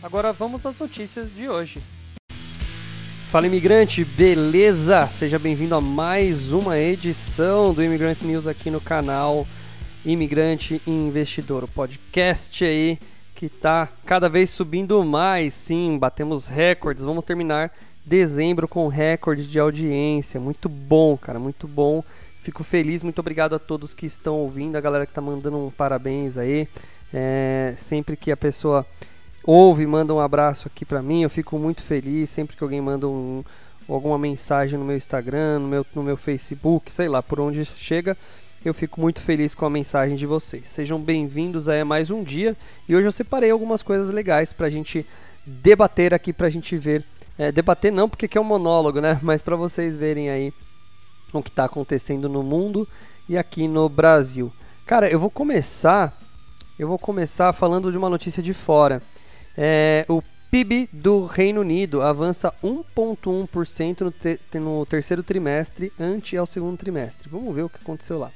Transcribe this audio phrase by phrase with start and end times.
[0.00, 1.82] Agora vamos às notícias de hoje.
[3.32, 5.08] Fala imigrante, beleza?
[5.08, 9.44] Seja bem-vindo a mais uma edição do Imigrante News aqui no canal
[10.04, 12.96] Imigrante Investidor, o podcast aí
[13.34, 15.54] que tá cada vez subindo mais.
[15.54, 17.02] Sim, batemos recordes.
[17.02, 17.72] Vamos terminar
[18.06, 20.38] dezembro com recorde de audiência.
[20.38, 22.04] Muito bom, cara, muito bom.
[22.38, 25.70] Fico feliz, muito obrigado a todos que estão ouvindo, a galera que tá mandando um
[25.70, 26.68] parabéns aí.
[27.12, 28.86] É, sempre que a pessoa
[29.50, 32.28] ouve, manda um abraço aqui para mim, eu fico muito feliz.
[32.28, 33.42] Sempre que alguém manda um,
[33.88, 38.14] alguma mensagem no meu Instagram, no meu, no meu Facebook, sei lá, por onde chega,
[38.62, 40.68] eu fico muito feliz com a mensagem de vocês.
[40.68, 42.54] Sejam bem-vindos a mais um dia
[42.86, 45.06] e hoje eu separei algumas coisas legais pra gente
[45.46, 47.02] debater aqui, pra gente ver
[47.38, 49.18] é, debater não, porque aqui é um monólogo, né?
[49.22, 50.52] Mas para vocês verem aí
[51.32, 52.86] o que está acontecendo no mundo
[53.26, 54.52] e aqui no Brasil.
[54.84, 56.20] Cara, eu vou começar,
[56.78, 59.02] eu vou começar falando de uma notícia de fora.
[59.60, 64.14] É, o PIB do Reino Unido avança 1,1%
[64.54, 67.28] no, no terceiro trimestre ante ao segundo trimestre.
[67.28, 68.30] Vamos ver o que aconteceu lá.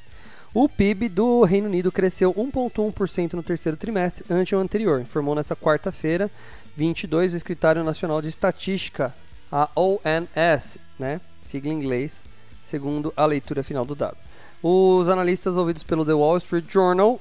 [0.53, 5.55] O PIB do Reino Unido cresceu 1,1% no terceiro trimestre ante o anterior, informou nessa
[5.55, 6.29] quarta-feira
[6.77, 9.15] 22 o Escritório Nacional de Estatística,
[9.51, 11.21] a ONS, né?
[11.45, 12.25] sigla em inglês,
[12.65, 14.17] segundo a leitura final do dado.
[14.61, 17.21] Os analistas ouvidos pelo The Wall Street Journal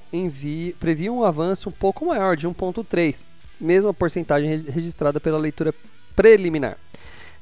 [0.79, 3.25] previam um avanço um pouco maior, de 1,3,
[3.61, 5.73] mesma porcentagem registrada pela leitura
[6.15, 6.77] preliminar.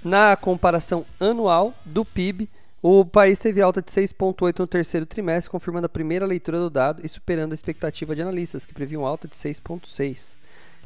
[0.03, 2.49] Na comparação anual do PIB,
[2.81, 7.05] o país teve alta de 6,8 no terceiro trimestre, confirmando a primeira leitura do dado
[7.05, 10.37] e superando a expectativa de analistas, que previam alta de 6,6.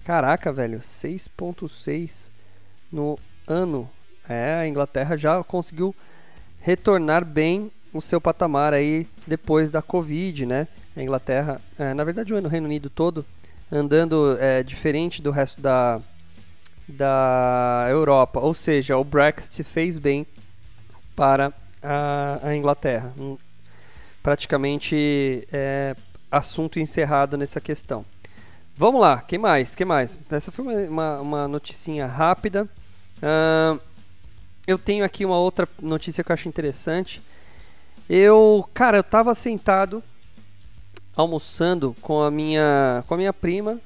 [0.04, 2.32] Caraca, velho, 6.6
[2.92, 3.90] no ano.
[4.28, 5.96] É, a Inglaterra já conseguiu
[6.60, 10.68] retornar bem o seu patamar aí depois da Covid, né?
[10.96, 13.24] A Inglaterra, é, na verdade o Reino Unido todo
[13.74, 16.00] andando é, diferente do resto da,
[16.88, 18.40] da Europa.
[18.40, 20.28] Ou seja, o Brexit fez bem
[21.16, 21.52] para
[21.82, 23.12] a, a Inglaterra.
[24.22, 25.96] Praticamente é,
[26.32, 28.06] assunto encerrado nessa questão.
[28.76, 29.76] Vamos lá, quem mais?
[29.76, 30.18] Quem mais?
[30.32, 32.68] Essa foi uma, uma, uma noticinha rápida.
[33.18, 33.80] Uh,
[34.66, 37.22] eu tenho aqui uma outra notícia que eu acho interessante.
[38.10, 40.04] Eu, cara, eu tava sentado
[41.16, 43.80] almoçando com a minha com a minha prima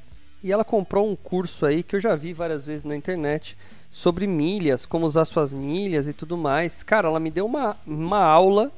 [0.43, 3.57] e ela comprou um curso aí que eu já vi várias vezes na internet
[3.89, 6.83] sobre milhas, como usar suas milhas e tudo mais.
[6.83, 8.71] Cara, ela me deu uma, uma aula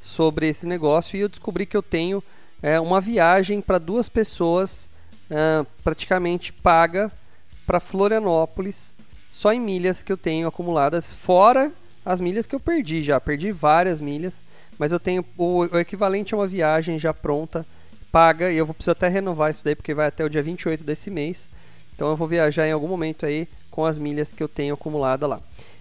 [0.00, 2.22] sobre esse negócio e eu descobri que eu tenho
[2.62, 4.88] é, uma viagem para duas pessoas
[5.30, 7.12] uh, praticamente paga
[7.66, 8.94] para Florianópolis,
[9.30, 11.70] só em milhas que eu tenho acumuladas, fora
[12.04, 13.20] as milhas que eu perdi já.
[13.20, 14.42] Perdi várias milhas,
[14.78, 17.66] mas eu tenho o, o equivalente a uma viagem já pronta,
[18.10, 20.84] paga, e eu vou precisar até renovar isso daí, porque vai até o dia 28
[20.84, 21.48] desse mês.
[21.94, 25.26] Então eu vou viajar em algum momento aí com as milhas que eu tenho acumulada
[25.26, 25.40] lá.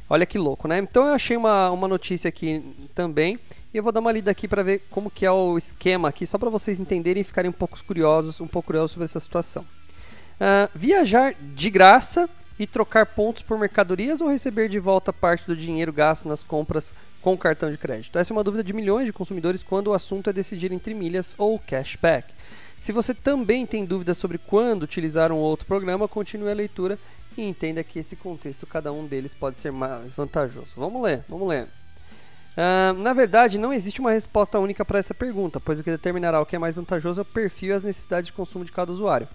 [0.09, 0.79] Olha que louco, né?
[0.79, 2.63] Então eu achei uma, uma notícia aqui
[2.95, 3.37] também
[3.73, 6.25] e eu vou dar uma lida aqui para ver como que é o esquema aqui,
[6.25, 9.63] só para vocês entenderem e ficarem um pouco curiosos, um pouco curiosos sobre essa situação.
[9.63, 15.55] Uh, viajar de graça e trocar pontos por mercadorias ou receber de volta parte do
[15.55, 16.93] dinheiro gasto nas compras
[17.27, 18.17] com cartão de crédito?
[18.17, 21.35] Essa é uma dúvida de milhões de consumidores quando o assunto é decidir entre milhas
[21.37, 22.33] ou cashback.
[22.77, 26.97] Se você também tem dúvidas sobre quando utilizar um outro programa, continue a leitura
[27.37, 30.69] e entenda que esse contexto, cada um deles pode ser mais vantajoso.
[30.77, 31.63] Vamos ler, vamos ler.
[31.65, 36.39] Uh, na verdade, não existe uma resposta única para essa pergunta, pois o que determinará
[36.39, 38.89] o que é mais vantajoso é o perfil e as necessidades de consumo de cada
[38.89, 39.27] usuário.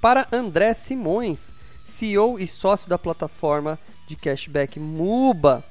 [0.00, 1.54] Para André Simões,
[1.84, 5.62] CEO e sócio da plataforma de cashback Muba,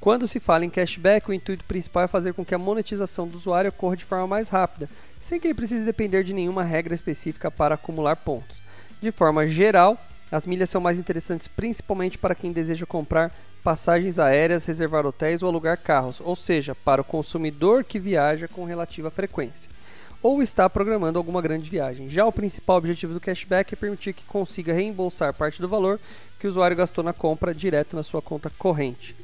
[0.00, 3.38] quando se fala em cashback, o intuito principal é fazer com que a monetização do
[3.38, 4.88] usuário ocorra de forma mais rápida,
[5.20, 8.58] sem que ele precise depender de nenhuma regra específica para acumular pontos.
[9.00, 9.98] De forma geral,
[10.30, 13.32] as milhas são mais interessantes principalmente para quem deseja comprar
[13.64, 18.64] passagens aéreas, reservar hotéis ou alugar carros, ou seja, para o consumidor que viaja com
[18.64, 19.70] relativa frequência
[20.22, 22.08] ou está programando alguma grande viagem.
[22.08, 26.00] Já o principal objetivo do cashback é permitir que consiga reembolsar parte do valor
[26.40, 29.14] que o usuário gastou na compra direto na sua conta corrente.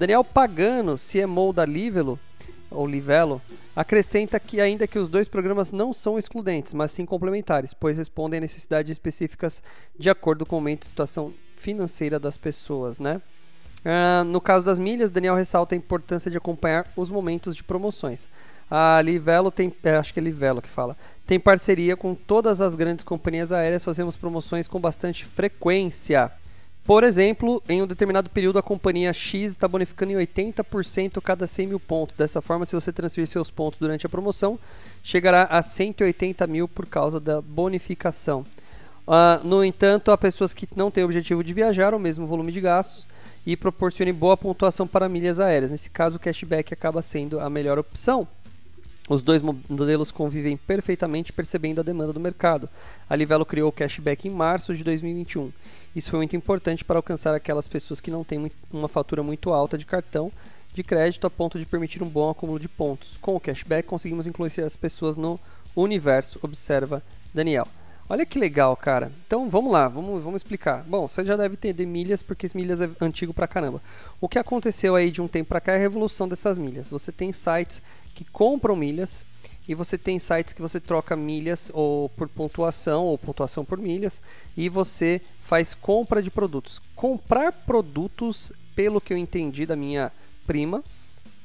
[0.00, 2.18] Daniel Pagano, CMO da Livelo,
[2.70, 3.38] ou Livelo,
[3.76, 8.38] acrescenta que ainda que os dois programas não são excludentes, mas sim complementares, pois respondem
[8.38, 9.62] a necessidades específicas
[9.98, 13.20] de acordo com o momento e situação financeira das pessoas, né?
[13.84, 18.26] Uh, no caso das milhas, Daniel ressalta a importância de acompanhar os momentos de promoções.
[18.70, 20.96] A Livelo tem, é, acho que é Livelo que fala,
[21.26, 26.32] tem parceria com todas as grandes companhias aéreas, fazemos promoções com bastante frequência.
[26.84, 31.66] Por exemplo, em um determinado período a companhia X está bonificando em 80% cada 100
[31.66, 32.16] mil pontos.
[32.16, 34.58] Dessa forma, se você transferir seus pontos durante a promoção,
[35.02, 38.44] chegará a 180 mil por causa da bonificação.
[39.06, 42.52] Uh, no entanto, há pessoas que não têm o objetivo de viajar, o mesmo volume
[42.52, 43.08] de gastos,
[43.44, 45.70] e proporcionem boa pontuação para milhas aéreas.
[45.70, 48.26] Nesse caso, o cashback acaba sendo a melhor opção.
[49.08, 52.68] Os dois modelos convivem perfeitamente percebendo a demanda do mercado.
[53.08, 55.52] A Livelo criou o cashback em março de 2021.
[55.96, 59.76] Isso foi muito importante para alcançar aquelas pessoas que não têm uma fatura muito alta
[59.76, 60.30] de cartão
[60.72, 63.16] de crédito a ponto de permitir um bom acúmulo de pontos.
[63.20, 65.40] Com o cashback, conseguimos incluir as pessoas no
[65.74, 67.02] universo, observa
[67.34, 67.66] Daniel.
[68.10, 69.12] Olha que legal, cara.
[69.24, 70.82] Então vamos lá, vamos, vamos explicar.
[70.82, 73.80] Bom, você já deve entender milhas, porque milhas é antigo pra caramba.
[74.20, 76.90] O que aconteceu aí de um tempo pra cá é a revolução dessas milhas.
[76.90, 77.80] Você tem sites
[78.12, 79.24] que compram milhas
[79.68, 84.20] e você tem sites que você troca milhas ou por pontuação ou pontuação por milhas
[84.56, 86.82] e você faz compra de produtos.
[86.96, 90.10] Comprar produtos, pelo que eu entendi da minha
[90.48, 90.82] prima,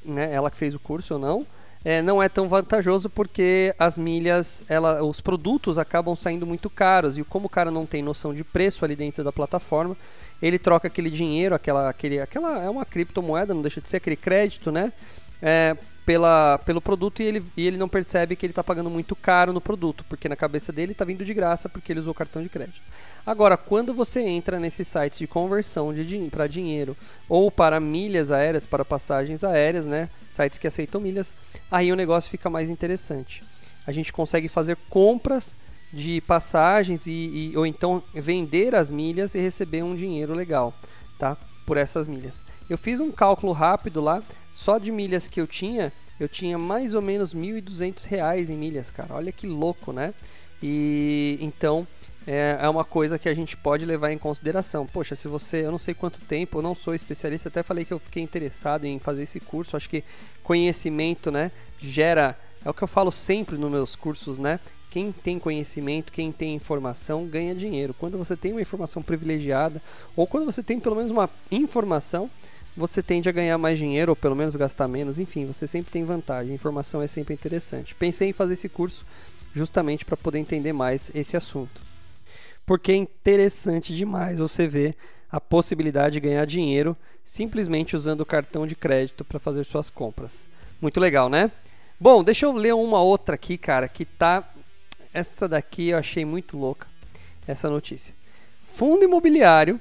[0.04, 1.46] né, ela que fez o curso ou não,
[1.86, 7.16] é, não é tão vantajoso porque as milhas, ela, os produtos acabam saindo muito caros
[7.16, 9.96] e como o cara não tem noção de preço ali dentro da plataforma,
[10.42, 14.16] ele troca aquele dinheiro, aquela, aquele, aquela é uma criptomoeda, não deixa de ser aquele
[14.16, 14.92] crédito, né?
[15.40, 19.16] É, pela, pelo produto e ele, e ele não percebe que ele está pagando muito
[19.16, 22.40] caro no produto, porque na cabeça dele está vindo de graça porque ele usou cartão
[22.40, 22.80] de crédito.
[23.26, 26.96] Agora, quando você entra nesses sites de conversão de para dinheiro
[27.28, 31.34] ou para milhas aéreas, para passagens aéreas, né, sites que aceitam milhas,
[31.68, 33.42] aí o negócio fica mais interessante.
[33.84, 35.56] A gente consegue fazer compras
[35.92, 40.72] de passagens e, e ou então vender as milhas e receber um dinheiro legal,
[41.18, 41.36] tá?
[41.64, 42.44] Por essas milhas.
[42.70, 44.22] Eu fiz um cálculo rápido lá,
[44.56, 48.90] só de milhas que eu tinha, eu tinha mais ou menos R$ 1.200 em milhas,
[48.90, 49.12] cara.
[49.12, 50.14] Olha que louco, né?
[50.62, 51.86] E então
[52.26, 54.86] é, é uma coisa que a gente pode levar em consideração.
[54.86, 57.92] Poxa, se você, eu não sei quanto tempo, eu não sou especialista, até falei que
[57.92, 59.76] eu fiquei interessado em fazer esse curso.
[59.76, 60.02] Acho que
[60.42, 64.58] conhecimento, né, gera, é o que eu falo sempre nos meus cursos, né?
[64.90, 67.92] Quem tem conhecimento, quem tem informação, ganha dinheiro.
[67.92, 69.82] Quando você tem uma informação privilegiada,
[70.16, 72.30] ou quando você tem pelo menos uma informação,
[72.76, 75.18] você tende a ganhar mais dinheiro ou pelo menos gastar menos.
[75.18, 76.52] Enfim, você sempre tem vantagem.
[76.52, 77.94] A informação é sempre interessante.
[77.94, 79.04] Pensei em fazer esse curso
[79.54, 81.80] justamente para poder entender mais esse assunto.
[82.66, 84.94] Porque é interessante demais você ver
[85.30, 90.48] a possibilidade de ganhar dinheiro simplesmente usando o cartão de crédito para fazer suas compras.
[90.80, 91.50] Muito legal, né?
[91.98, 94.46] Bom, deixa eu ler uma outra aqui, cara, que tá
[95.14, 96.86] essa daqui eu achei muito louca
[97.46, 98.14] essa notícia.
[98.74, 99.80] Fundo imobiliário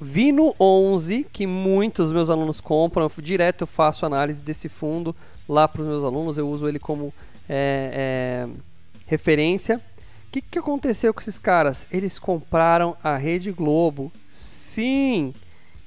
[0.00, 5.14] Vino 11, que muitos meus alunos compram, eu, direto eu faço análise desse fundo
[5.48, 7.12] lá para os meus alunos, eu uso ele como
[7.48, 8.48] é, é,
[9.06, 9.78] referência.
[10.28, 11.86] O que, que aconteceu com esses caras?
[11.90, 14.12] Eles compraram a Rede Globo.
[14.30, 15.34] Sim,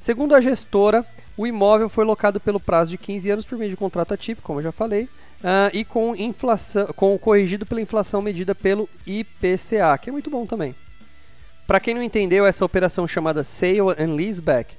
[0.00, 3.76] Segundo a gestora, o imóvel foi locado pelo prazo de 15 anos por meio de
[3.76, 8.54] contrato atípico, como eu já falei, uh, e com inflação, com corrigido pela inflação medida
[8.54, 10.74] pelo IPCA, que é muito bom também.
[11.66, 14.74] Para quem não entendeu, essa operação chamada sale and leaseback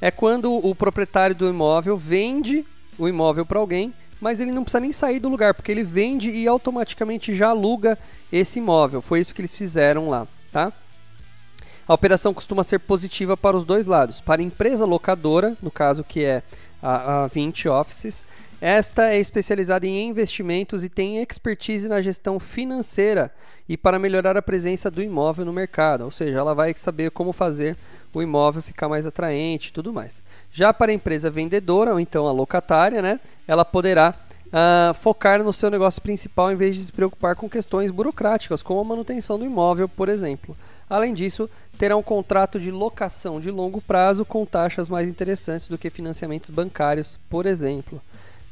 [0.00, 2.64] é quando o proprietário do imóvel vende
[2.98, 6.30] o imóvel para alguém, mas ele não precisa nem sair do lugar, porque ele vende
[6.30, 7.98] e automaticamente já aluga
[8.32, 9.02] esse imóvel.
[9.02, 10.72] Foi isso que eles fizeram lá, tá?
[11.86, 14.20] A operação costuma ser positiva para os dois lados.
[14.20, 16.42] Para a empresa locadora, no caso que é
[16.82, 18.24] a, a 20 Offices,
[18.60, 23.30] esta é especializada em investimentos e tem expertise na gestão financeira
[23.68, 27.32] e para melhorar a presença do imóvel no mercado, ou seja, ela vai saber como
[27.32, 27.76] fazer
[28.14, 30.22] o imóvel ficar mais atraente e tudo mais.
[30.50, 34.14] Já para a empresa vendedora, ou então a locatária, né, ela poderá
[34.46, 38.80] uh, focar no seu negócio principal em vez de se preocupar com questões burocráticas, como
[38.80, 40.56] a manutenção do imóvel, por exemplo.
[40.88, 45.76] Além disso, terá um contrato de locação de longo prazo com taxas mais interessantes do
[45.76, 48.00] que financiamentos bancários, por exemplo.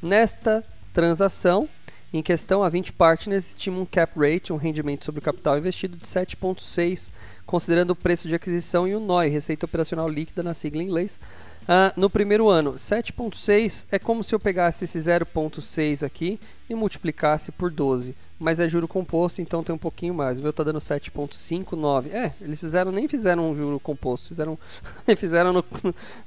[0.04, 1.66] Nesta transação,
[2.12, 5.96] em questão, a 20 Partners estima um cap rate, um rendimento sobre o capital investido
[5.96, 7.10] de 7,6,
[7.46, 11.18] considerando o preço de aquisição e o NOI, receita operacional líquida na sigla em inglês,
[11.62, 12.74] uh, no primeiro ano.
[12.74, 18.68] 7,6 é como se eu pegasse esse 0,6 aqui e multiplicasse por 12, mas é
[18.68, 20.38] juro composto, então tem um pouquinho mais.
[20.38, 22.12] O meu está dando 7,59.
[22.12, 24.58] É, eles fizeram, nem fizeram um juro composto, fizeram,
[25.16, 25.64] fizeram no,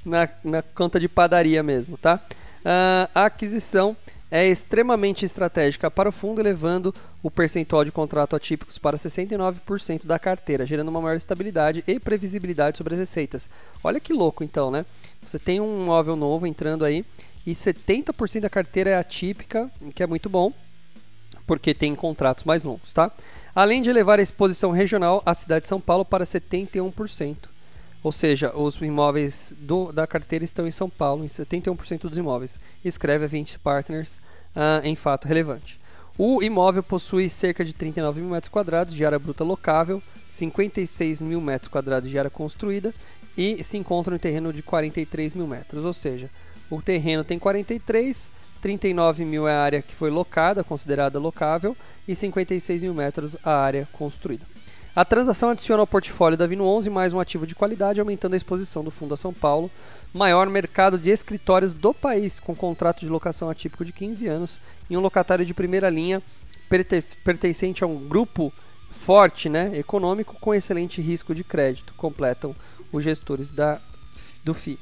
[0.04, 2.20] na, na conta de padaria mesmo, tá?
[2.68, 3.96] Uh, a aquisição
[4.30, 10.18] é extremamente estratégica para o fundo, elevando o percentual de contrato atípicos para 69% da
[10.18, 13.48] carteira, gerando uma maior estabilidade e previsibilidade sobre as receitas.
[13.82, 14.84] Olha que louco então, né?
[15.26, 17.06] Você tem um imóvel novo entrando aí
[17.46, 20.52] e 70% da carteira é atípica, que é muito bom,
[21.46, 23.10] porque tem contratos mais longos, tá?
[23.54, 27.48] Além de elevar a exposição regional, a cidade de São Paulo para 71%.
[28.02, 32.58] Ou seja, os imóveis do, da carteira estão em São Paulo, em 71% dos imóveis.
[32.84, 34.20] Escreve a 20 Partners
[34.54, 35.80] uh, em fato relevante.
[36.16, 41.40] O imóvel possui cerca de 39 mil metros quadrados de área bruta locável, 56 mil
[41.40, 42.92] metros quadrados de área construída
[43.36, 45.84] e se encontra no terreno de 43 mil metros.
[45.84, 46.28] Ou seja,
[46.68, 48.28] o terreno tem 43,
[48.60, 51.76] 39 mil é a área que foi locada, considerada locável,
[52.06, 54.44] e 56 mil metros a área construída.
[54.94, 58.36] A transação adiciona ao portfólio da Vino 11 mais um ativo de qualidade, aumentando a
[58.36, 59.70] exposição do Fundo a São Paulo,
[60.12, 64.96] maior mercado de escritórios do país, com contrato de locação atípico de 15 anos e
[64.96, 66.22] um locatário de primeira linha
[67.24, 68.52] pertencente a um grupo
[68.90, 72.54] forte, né, econômico, com excelente risco de crédito, completam
[72.92, 73.80] os gestores da,
[74.44, 74.78] do FI.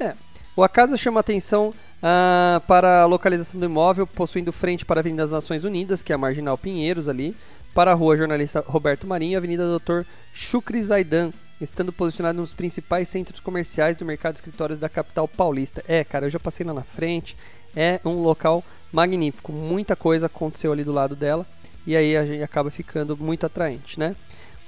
[0.00, 0.14] É,
[0.56, 5.22] a casa chama atenção uh, para a localização do imóvel, possuindo frente para a Avenida
[5.22, 7.36] das Nações Unidas, que é a Marginal Pinheiros ali,
[7.76, 11.30] para a rua Jornalista Roberto Marinho Avenida Doutor Chucri Zaidan,
[11.60, 15.84] estando posicionado nos principais centros comerciais do mercado de escritórios da capital paulista.
[15.86, 17.36] É, cara, eu já passei lá na frente,
[17.76, 21.44] é um local magnífico, muita coisa aconteceu ali do lado dela
[21.86, 24.16] e aí a gente acaba ficando muito atraente, né?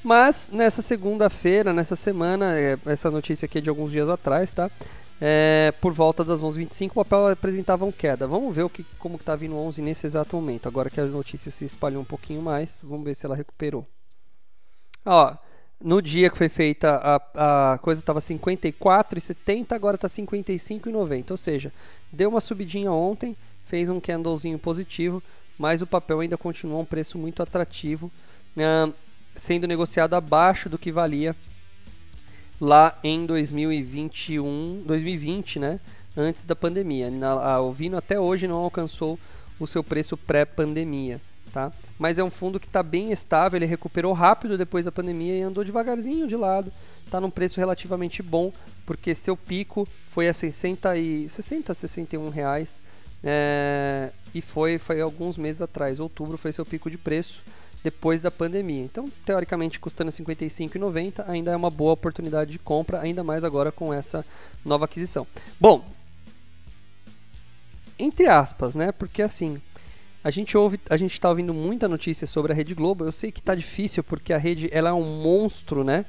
[0.04, 4.70] Mas nessa segunda-feira, nessa semana, é, essa notícia aqui é de alguns dias atrás, tá?
[5.20, 8.26] É, por volta das 11h25 o papel apresentava queda.
[8.26, 10.68] Vamos ver o que, como está vindo 11 nesse exato momento.
[10.68, 13.86] Agora que a notícia se espalhou um pouquinho mais, vamos ver se ela recuperou.
[15.04, 15.34] Ó,
[15.82, 16.96] no dia que foi feita
[17.34, 21.30] a, a coisa estava 54,70, agora está 55,90.
[21.32, 21.72] Ou seja,
[22.12, 25.22] deu uma subidinha ontem, fez um candlezinho positivo,
[25.58, 28.10] mas o papel ainda continua um preço muito atrativo,
[28.56, 28.94] uh,
[29.34, 31.34] sendo negociado abaixo do que valia
[32.60, 35.80] lá em 2021, 2020, né?
[36.16, 37.10] Antes da pandemia.
[37.42, 39.18] A, o Vino até hoje não alcançou
[39.58, 41.20] o seu preço pré-pandemia,
[41.52, 41.72] tá?
[41.98, 45.42] Mas é um fundo que está bem estável, ele recuperou rápido depois da pandemia e
[45.42, 46.72] andou devagarzinho de lado.
[47.04, 48.52] Está num preço relativamente bom,
[48.84, 52.82] porque seu pico foi a 60 e 60, 61 reais.
[53.22, 57.42] É, e foi, foi alguns meses atrás, outubro foi seu pico de preço
[57.82, 58.82] depois da pandemia.
[58.82, 63.70] Então, teoricamente, custando R$ 55,90, ainda é uma boa oportunidade de compra, ainda mais agora
[63.70, 64.24] com essa
[64.64, 65.26] nova aquisição.
[65.60, 65.84] Bom,
[67.98, 68.92] entre aspas, né?
[68.92, 69.60] Porque assim,
[70.22, 73.04] a gente ouve, a gente está ouvindo muita notícia sobre a Rede Globo.
[73.04, 76.04] Eu sei que está difícil porque a rede ela é um monstro, né?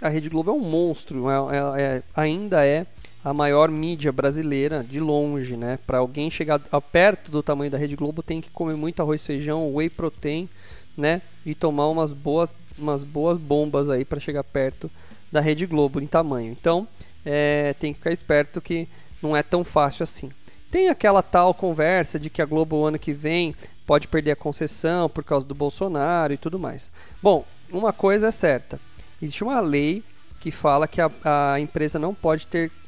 [0.00, 2.86] A Rede Globo é um monstro, é, é, é, ainda é
[3.24, 5.78] a maior mídia brasileira de longe, né?
[5.86, 6.58] Para alguém chegar
[6.90, 10.48] perto do tamanho da Rede Globo, tem que comer muito arroz, feijão, whey protein,
[10.96, 11.22] né?
[11.46, 14.90] E tomar umas boas, umas boas bombas aí para chegar perto
[15.30, 16.50] da Rede Globo em tamanho.
[16.50, 16.86] Então,
[17.24, 18.88] é, tem que ficar esperto que
[19.22, 20.30] não é tão fácil assim.
[20.70, 23.54] Tem aquela tal conversa de que a Globo ano que vem
[23.86, 26.90] pode perder a concessão por causa do Bolsonaro e tudo mais.
[27.22, 28.80] Bom, uma coisa é certa:
[29.20, 30.02] existe uma lei
[30.40, 32.81] que fala que a, a empresa não pode ter a,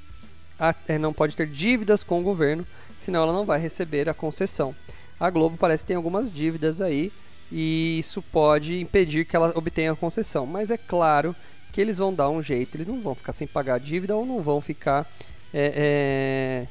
[1.01, 2.67] não pode ter dívidas com o governo,
[2.99, 4.75] senão ela não vai receber a concessão.
[5.19, 7.13] A Globo parece que tem algumas dívidas aí
[7.51, 10.47] e isso pode impedir que ela obtenha a concessão.
[10.47, 11.35] Mas é claro
[11.73, 14.25] que eles vão dar um jeito, eles não vão ficar sem pagar a dívida ou
[14.25, 15.11] não vão ficar,
[15.53, 16.67] é,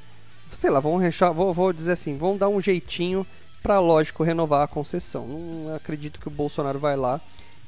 [0.54, 3.25] é, sei lá, vão rechar, vou, vou dizer assim, vão dar um jeitinho
[3.62, 5.28] para, lógico, renovar a concessão.
[5.28, 7.20] Não acredito que o Bolsonaro vai lá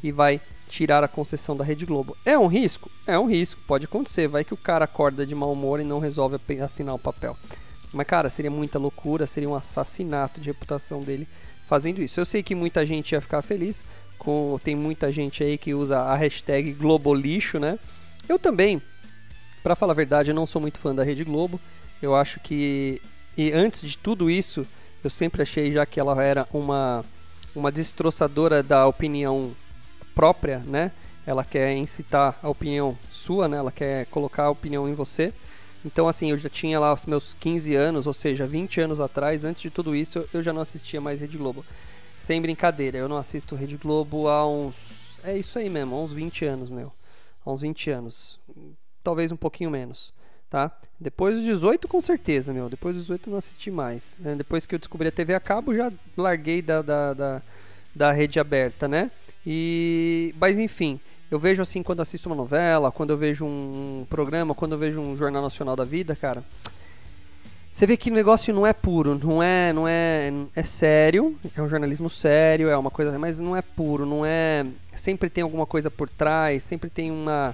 [0.03, 0.41] e vai
[0.75, 2.17] tirar a concessão da Rede Globo.
[2.25, 2.91] É um risco?
[3.07, 4.27] É um risco, pode acontecer.
[4.27, 7.37] Vai que o cara acorda de mau humor e não resolve assinar o papel.
[7.93, 11.29] Mas, cara, seria muita loucura, seria um assassinato de reputação dele
[11.65, 12.19] fazendo isso.
[12.19, 13.85] Eu sei que muita gente ia ficar feliz,
[14.19, 17.79] com, tem muita gente aí que usa a hashtag Globolixo, né?
[18.27, 18.81] Eu também,
[19.63, 21.57] para falar a verdade, eu não sou muito fã da Rede Globo.
[22.01, 23.01] Eu acho que,
[23.37, 24.67] e antes de tudo isso,
[25.01, 27.05] eu sempre achei já que ela era uma,
[27.55, 29.55] uma destroçadora da opinião
[30.15, 30.91] própria, né?
[31.27, 33.57] Ela quer incitar a opinião sua, né?
[33.57, 35.33] Ela quer colocar a opinião em você.
[35.85, 39.43] Então, assim, eu já tinha lá os meus 15 anos, ou seja, 20 anos atrás,
[39.43, 41.63] antes de tudo isso, eu já não assistia mais Rede Globo.
[42.17, 45.19] Sem brincadeira, eu não assisto Rede Globo há uns.
[45.23, 46.91] É isso aí mesmo, há uns 20 anos, meu.
[47.45, 48.39] Há uns 20 anos.
[49.03, 50.11] Talvez um pouquinho menos,
[50.49, 50.75] tá?
[50.99, 52.67] Depois dos 18, com certeza, meu.
[52.67, 54.17] Depois dos 18 eu não assisti mais.
[54.19, 54.33] Né?
[54.35, 57.41] Depois que eu descobri a TV a cabo, já larguei da, da, da,
[57.93, 59.11] da rede aberta, né?
[59.45, 60.99] E, mas enfim,
[61.29, 64.99] eu vejo assim quando assisto uma novela, quando eu vejo um programa, quando eu vejo
[65.01, 66.43] um jornal nacional da vida, cara.
[67.69, 71.61] Você vê que o negócio não é puro, não é, não é, é sério, é
[71.61, 75.65] um jornalismo sério, é uma coisa, mas não é puro, não é, sempre tem alguma
[75.65, 77.53] coisa por trás, sempre tem uma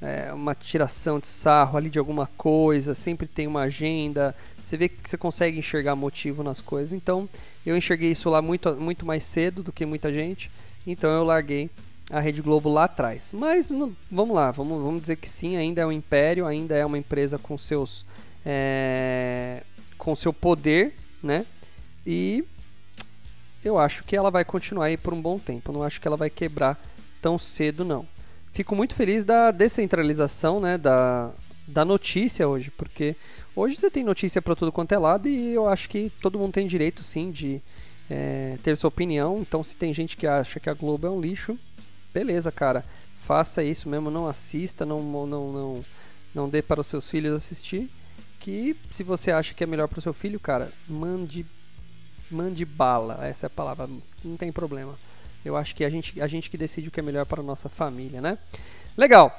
[0.00, 4.88] é, uma tiração de sarro ali de alguma coisa, sempre tem uma agenda, você vê
[4.88, 6.92] que você consegue enxergar motivo nas coisas.
[6.92, 7.28] Então,
[7.66, 10.50] eu enxerguei isso lá muito, muito mais cedo do que muita gente,
[10.86, 11.70] então eu larguei
[12.10, 13.32] a Rede Globo lá atrás.
[13.32, 16.84] Mas não, vamos lá, vamos, vamos dizer que sim, ainda é um império, ainda é
[16.84, 18.06] uma empresa com seus
[18.44, 19.62] é,
[19.98, 21.44] com seu poder, né?
[22.06, 22.44] E
[23.64, 25.70] eu acho que ela vai continuar aí por um bom tempo.
[25.70, 26.78] Eu não acho que ela vai quebrar
[27.20, 28.06] tão cedo, não.
[28.52, 30.76] Fico muito feliz da descentralização, né?
[30.78, 31.30] Da,
[31.68, 33.14] da notícia hoje, porque
[33.54, 36.54] hoje você tem notícia para tudo quanto é lado e eu acho que todo mundo
[36.54, 37.60] tem direito, sim, de
[38.08, 39.40] é, ter sua opinião.
[39.40, 41.58] Então, se tem gente que acha que a Globo é um lixo,
[42.12, 42.84] beleza, cara,
[43.18, 45.84] faça isso mesmo, não assista, não, não, não,
[46.34, 47.90] não dê para os seus filhos assistir.
[48.40, 51.44] Que se você acha que é melhor para o seu filho, cara, mande,
[52.30, 53.88] mande bala, essa é a palavra,
[54.24, 54.94] não tem problema.
[55.48, 57.44] Eu acho que a gente, a gente que decide o que é melhor para a
[57.44, 58.38] nossa família, né?
[58.96, 59.36] Legal.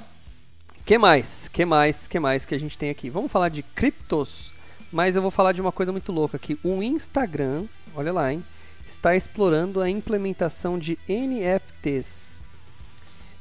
[0.84, 1.48] Que mais?
[1.48, 2.08] Que mais?
[2.08, 3.08] Que mais que a gente tem aqui?
[3.08, 4.52] Vamos falar de criptos,
[4.90, 6.58] mas eu vou falar de uma coisa muito louca aqui.
[6.64, 8.44] O Instagram, olha lá, hein?
[8.86, 12.30] Está explorando a implementação de NFTs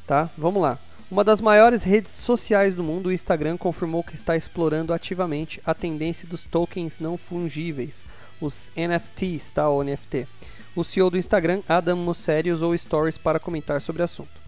[0.10, 0.28] tá?
[0.36, 0.80] Vamos lá.
[1.12, 5.72] Uma das maiores redes sociais do mundo, o Instagram confirmou que está explorando ativamente a
[5.76, 8.04] tendência dos tokens não fungíveis,
[8.42, 9.70] os NFTs, tá?
[9.70, 10.28] O NFT.
[10.76, 14.40] O CEO do Instagram, Adam Mosseri, usou stories para comentar sobre o assunto.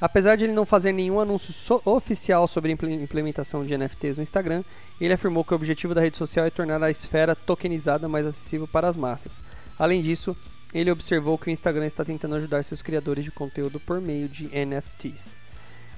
[0.00, 4.22] Apesar de ele não fazer nenhum anúncio so oficial sobre a implementação de NFTs no
[4.22, 4.62] Instagram,
[5.00, 8.68] ele afirmou que o objetivo da rede social é tornar a esfera tokenizada mais acessível
[8.68, 9.40] para as massas.
[9.78, 10.36] Além disso,
[10.74, 14.48] ele observou que o Instagram está tentando ajudar seus criadores de conteúdo por meio de
[14.48, 15.36] NFTs.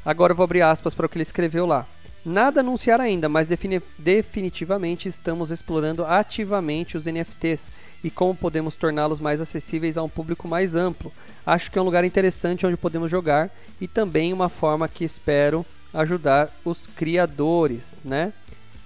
[0.04, 1.86] Agora eu vou abrir aspas para o que ele escreveu lá.
[2.28, 7.70] Nada anunciar ainda, mas defini definitivamente estamos explorando ativamente os NFTs
[8.04, 11.10] e como podemos torná-los mais acessíveis a um público mais amplo.
[11.46, 15.64] Acho que é um lugar interessante onde podemos jogar e também uma forma que espero
[15.94, 18.30] ajudar os criadores, né?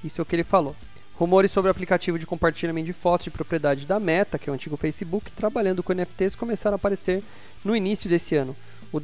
[0.05, 0.77] Isso é o que ele falou.
[1.17, 4.55] Rumores sobre o aplicativo de compartilhamento de fotos de propriedade da Meta, que é o
[4.55, 7.25] antigo Facebook, trabalhando com NFTs, começaram a aparecer
[7.65, 8.55] no início desse ano.
[8.93, 9.01] O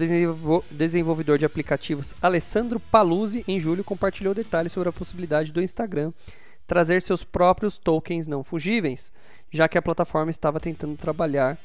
[0.70, 6.12] desenvolvedor de aplicativos Alessandro Paluzzi, em julho, compartilhou detalhes sobre a possibilidade do Instagram
[6.68, 9.11] trazer seus próprios tokens não fungíveis,
[9.51, 11.59] já que a plataforma estava tentando trabalhar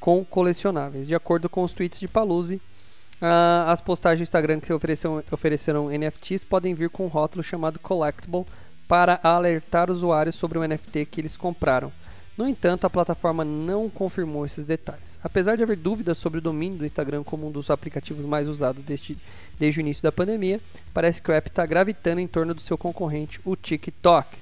[0.00, 1.06] com colecionáveis.
[1.06, 2.56] De acordo com os tweets de Paluzzi,
[3.20, 7.78] uh, as postagens do Instagram que ofereceram, ofereceram NFTs podem vir com um rótulo chamado
[7.78, 8.46] Collectible
[8.88, 11.92] para alertar usuários sobre o NFT que eles compraram.
[12.36, 15.18] No entanto, a plataforma não confirmou esses detalhes.
[15.24, 18.84] Apesar de haver dúvidas sobre o domínio do Instagram como um dos aplicativos mais usados
[18.84, 19.16] deste,
[19.58, 20.60] desde o início da pandemia,
[20.92, 24.36] parece que o app está gravitando em torno do seu concorrente, o TikTok.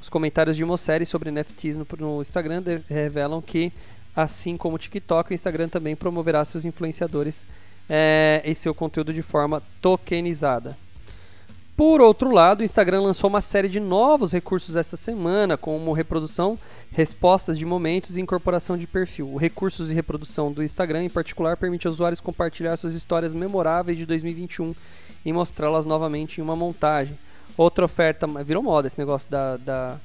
[0.00, 3.72] Os comentários de Mosseri sobre NFTs no, no Instagram revelam que,
[4.16, 7.44] assim como o TikTok, o Instagram também promoverá seus influenciadores
[7.88, 10.76] é, e seu conteúdo de forma tokenizada.
[11.78, 16.58] Por outro lado, o Instagram lançou uma série de novos recursos esta semana, como reprodução,
[16.90, 19.32] respostas de momentos e incorporação de perfil.
[19.32, 23.96] O recursos de reprodução do Instagram, em particular, permite aos usuários compartilhar suas histórias memoráveis
[23.96, 24.74] de 2021
[25.24, 27.16] e mostrá-las novamente em uma montagem.
[27.56, 29.98] Outra oferta, virou moda esse negócio da, da,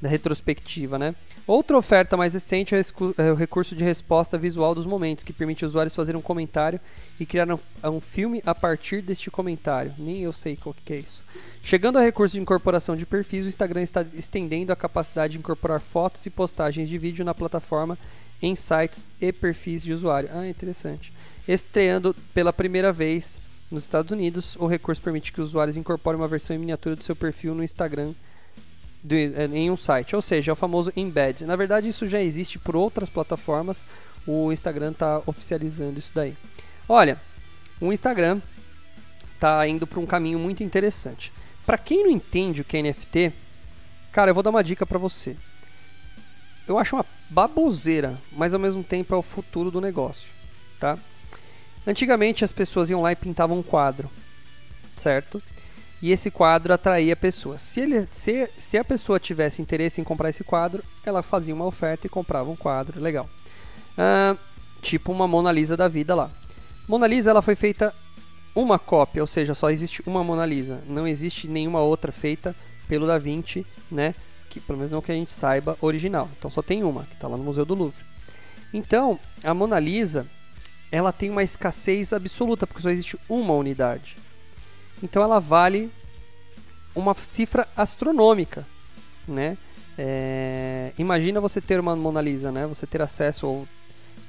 [0.00, 1.12] da retrospectiva, né?
[1.46, 2.80] Outra oferta mais recente é,
[3.18, 6.80] é o recurso de resposta visual dos momentos, que permite os usuários fazer um comentário
[7.20, 7.46] e criar
[7.84, 9.94] um, filme a partir deste comentário.
[9.96, 11.22] Nem eu sei o que é isso.
[11.62, 15.80] Chegando ao recurso de incorporação de perfis, o Instagram está estendendo a capacidade de incorporar
[15.80, 17.96] fotos e postagens de vídeo na plataforma
[18.42, 20.28] em sites e perfis de usuário.
[20.32, 21.12] Ah, interessante.
[21.46, 26.26] Estreando pela primeira vez nos Estados Unidos, o recurso permite que os usuários incorporem uma
[26.26, 28.14] versão em miniatura do seu perfil no Instagram
[29.10, 31.44] é, em um site, ou seja, é o famoso embed.
[31.44, 33.84] Na verdade, isso já existe por outras plataformas,
[34.26, 36.36] o Instagram está oficializando isso daí.
[36.88, 37.20] Olha,
[37.80, 38.40] o Instagram
[39.34, 41.32] está indo para um caminho muito interessante.
[41.64, 43.32] Para quem não entende o que é NFT,
[44.12, 45.36] cara, eu vou dar uma dica para você.
[46.66, 50.28] Eu acho uma baboseira, mas ao mesmo tempo é o futuro do negócio,
[50.80, 50.98] tá?
[51.86, 54.10] Antigamente as pessoas iam lá e pintavam um quadro,
[54.96, 55.40] certo?
[56.00, 57.62] E esse quadro atraía pessoas.
[57.62, 61.64] Se, ele, se, se a pessoa tivesse interesse em comprar esse quadro, ela fazia uma
[61.64, 63.28] oferta e comprava um quadro, legal.
[63.96, 64.38] Uh,
[64.82, 66.30] tipo uma Mona Lisa da vida lá.
[66.86, 67.94] Mona Lisa ela foi feita
[68.54, 70.82] uma cópia, ou seja, só existe uma Mona Lisa.
[70.86, 72.54] Não existe nenhuma outra feita
[72.88, 74.14] pelo Da Vinci, né?
[74.48, 76.28] Que pelo menos não que a gente saiba original.
[76.38, 78.04] Então só tem uma, que está lá no Museu do Louvre.
[78.72, 80.26] Então, a Mona Lisa,
[80.90, 84.16] ela tem uma escassez absoluta, porque só existe uma unidade.
[85.02, 85.90] Então ela vale
[86.94, 88.66] uma cifra astronômica,
[89.28, 89.58] né?
[89.98, 92.66] É, imagina você ter uma Mona Lisa, né?
[92.66, 93.68] Você ter acesso ou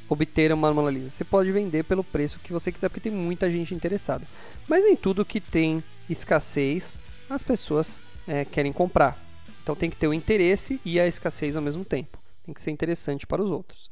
[0.10, 1.10] obter uma Mona Lisa.
[1.10, 4.25] Você pode vender pelo preço que você quiser, porque tem muita gente interessada.
[4.67, 9.17] Mas nem tudo que tem escassez as pessoas é, querem comprar.
[9.63, 12.17] Então tem que ter o interesse e a escassez ao mesmo tempo.
[12.45, 13.89] Tem que ser interessante para os outros.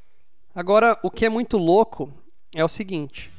[0.54, 2.12] Agora, o que é muito louco
[2.54, 3.30] é o seguinte: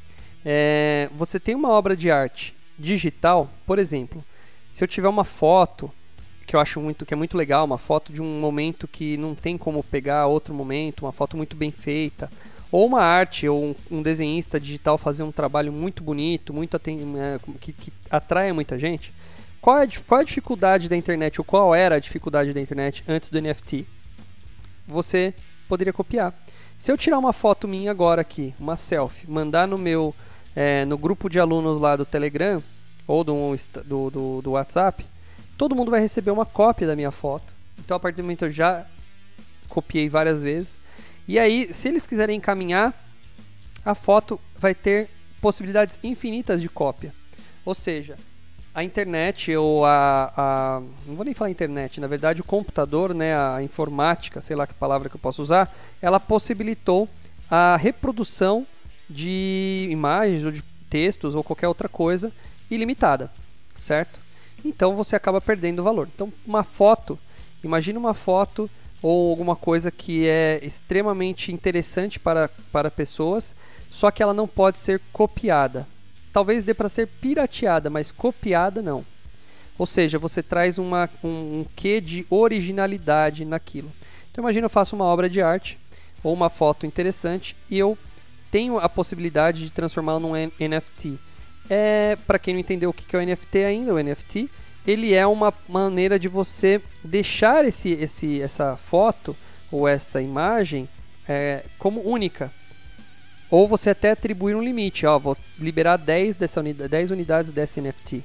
[0.44, 4.24] é, você tem uma obra de arte digital, por exemplo,
[4.70, 5.90] se eu tiver uma foto
[6.46, 9.34] que eu acho muito que é muito legal, uma foto de um momento que não
[9.34, 12.30] tem como pegar outro momento, uma foto muito bem feita,
[12.70, 16.80] ou uma arte ou um, um desenhista digital fazer um trabalho muito bonito, muito é,
[17.60, 19.12] que, que atrai muita gente.
[19.60, 23.02] Qual é, qual é a dificuldade da internet, ou qual era a dificuldade da internet
[23.08, 23.84] antes do NFT?
[24.86, 25.34] Você
[25.68, 26.32] poderia copiar.
[26.78, 30.14] Se eu tirar uma foto minha agora aqui, uma selfie, mandar no meu
[30.56, 32.62] é, no grupo de alunos lá do Telegram
[33.06, 35.04] ou do, do, do, do WhatsApp,
[35.58, 37.52] todo mundo vai receber uma cópia da minha foto.
[37.78, 38.86] Então, a partir do momento eu já
[39.68, 40.80] copiei várias vezes.
[41.28, 42.94] E aí, se eles quiserem encaminhar,
[43.84, 47.12] a foto vai ter possibilidades infinitas de cópia.
[47.64, 48.16] Ou seja,
[48.74, 53.36] a internet ou a, a, não vou nem falar internet, na verdade o computador, né,
[53.36, 57.08] a informática, sei lá que palavra que eu posso usar, ela possibilitou
[57.50, 58.66] a reprodução
[59.08, 62.32] de imagens ou de textos ou qualquer outra coisa
[62.70, 63.30] ilimitada,
[63.78, 64.18] certo?
[64.64, 66.08] Então você acaba perdendo valor.
[66.14, 67.18] Então uma foto,
[67.62, 68.70] imagine uma foto
[69.02, 73.54] ou alguma coisa que é extremamente interessante para, para pessoas,
[73.90, 75.86] só que ela não pode ser copiada.
[76.32, 79.04] Talvez dê para ser pirateada, mas copiada não.
[79.78, 83.92] Ou seja, você traz uma, um, um quê de originalidade naquilo.
[84.30, 85.78] Então imagina eu faço uma obra de arte
[86.22, 87.96] ou uma foto interessante e eu
[88.56, 91.18] tenho a possibilidade de transformá-lo num NFT.
[91.68, 94.48] É, para quem não entendeu o que é o NFT ainda, o NFT,
[94.86, 99.36] ele é uma maneira de você deixar esse, esse, essa foto
[99.70, 100.88] ou essa imagem
[101.28, 102.50] é, como única.
[103.50, 107.78] Ou você até atribuir um limite, ó, vou liberar 10, dessa unidade, 10 unidades desse
[107.78, 108.24] NFT.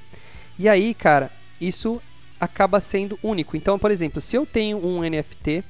[0.58, 2.00] E aí, cara, isso
[2.40, 3.54] acaba sendo único.
[3.54, 5.62] Então, por exemplo, se eu tenho um NFT,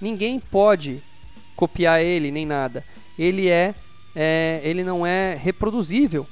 [0.00, 1.02] ninguém pode
[1.56, 2.84] copiar ele nem nada.
[3.18, 3.74] Ele é
[4.14, 6.26] é, ele não é reproduzível.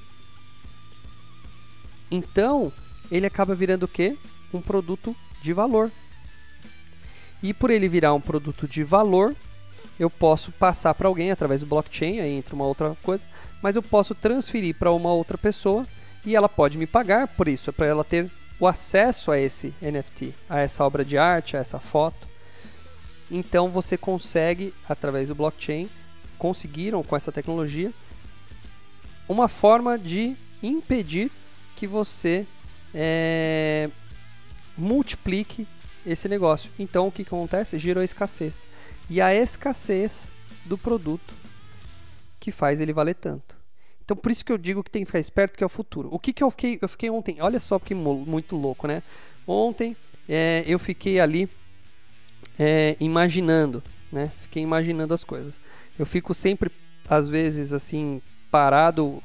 [2.10, 2.72] Então,
[3.10, 4.16] ele acaba virando o quê?
[4.52, 5.90] Um produto de valor.
[7.42, 9.34] E por ele virar um produto de valor,
[9.98, 13.26] eu posso passar para alguém através do blockchain, aí entra uma outra coisa,
[13.60, 15.86] mas eu posso transferir para uma outra pessoa
[16.24, 19.74] e ela pode me pagar por isso, é para ela ter o acesso a esse
[19.82, 22.28] NFT, a essa obra de arte, a essa foto.
[23.30, 25.88] Então você consegue, através do blockchain,
[26.42, 27.92] conseguiram com essa tecnologia
[29.28, 31.30] uma forma de impedir
[31.76, 32.44] que você
[32.92, 33.88] é,
[34.76, 35.68] multiplique
[36.04, 36.68] esse negócio.
[36.76, 37.78] Então o que, acontece?
[37.78, 38.66] Gerou escassez.
[39.08, 40.32] E a escassez
[40.64, 41.32] do produto
[42.40, 43.56] que faz ele valer tanto.
[44.04, 46.08] Então por isso que eu digo que tem que ficar esperto que é o futuro.
[46.10, 46.76] O que, que eu fiquei?
[46.82, 49.04] Eu fiquei ontem, olha só que muito louco, né?
[49.46, 49.96] Ontem
[50.28, 51.48] é, eu fiquei ali
[52.58, 54.32] é, imaginando, né?
[54.40, 55.60] Fiquei imaginando as coisas.
[55.98, 56.70] Eu fico sempre,
[57.08, 59.22] às vezes, assim, parado.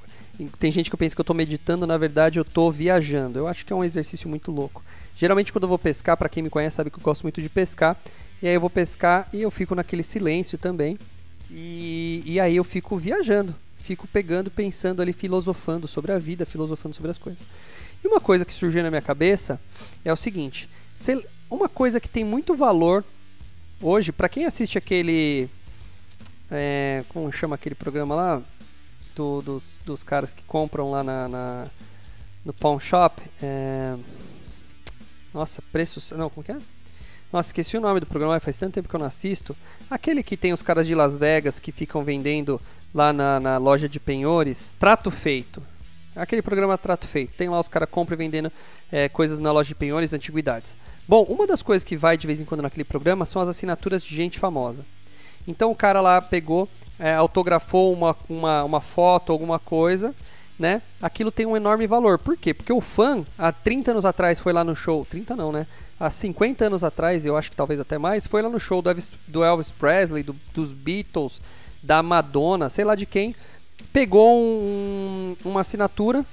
[0.59, 3.39] Tem gente que pensa que eu estou meditando, na verdade eu estou viajando.
[3.39, 4.83] Eu acho que é um exercício muito louco.
[5.15, 7.49] Geralmente quando eu vou pescar, para quem me conhece sabe que eu gosto muito de
[7.49, 7.97] pescar.
[8.41, 10.97] E aí eu vou pescar e eu fico naquele silêncio também.
[11.49, 16.95] E, e aí eu fico viajando, fico pegando, pensando ali, filosofando sobre a vida, filosofando
[16.95, 17.45] sobre as coisas.
[18.03, 19.59] E uma coisa que surgiu na minha cabeça
[20.05, 20.69] é o seguinte:
[21.49, 23.03] uma coisa que tem muito valor
[23.81, 25.49] hoje, para quem assiste aquele.
[26.49, 28.41] É, como chama aquele programa lá?
[29.15, 31.67] Do, dos, dos caras que compram lá na, na
[32.45, 33.21] no Pawn Shop.
[33.41, 33.95] É,
[35.33, 36.11] nossa, preços.
[36.11, 36.57] Não, como que é?
[37.31, 39.55] Nossa, esqueci o nome do programa, faz tanto tempo que eu não assisto.
[39.89, 42.59] Aquele que tem os caras de Las Vegas que ficam vendendo
[42.93, 44.75] lá na, na loja de penhores.
[44.79, 45.61] Trato Feito.
[46.15, 47.33] Aquele programa Trato Feito.
[47.35, 48.51] Tem lá os caras compram e vendendo
[48.89, 50.77] é, coisas na loja de penhores, antiguidades.
[51.05, 54.03] Bom, uma das coisas que vai de vez em quando naquele programa são as assinaturas
[54.03, 54.85] de gente famosa.
[55.47, 56.67] Então o cara lá pegou,
[56.99, 60.13] é, autografou uma, uma, uma foto, alguma coisa,
[60.59, 60.81] né?
[61.01, 62.19] Aquilo tem um enorme valor.
[62.19, 62.53] Por quê?
[62.53, 65.05] Porque o fã, há 30 anos atrás, foi lá no show.
[65.09, 65.67] 30 não, né?
[65.99, 68.89] Há 50 anos atrás, eu acho que talvez até mais, foi lá no show do
[68.89, 71.41] Elvis, do Elvis Presley, do, dos Beatles,
[71.81, 73.35] da Madonna, sei lá de quem.
[73.93, 76.25] Pegou um, uma assinatura,